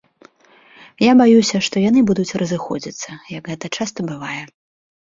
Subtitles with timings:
[1.05, 4.43] Я баюся, што яны будуць разыходзіцца, як гэта часта бывае.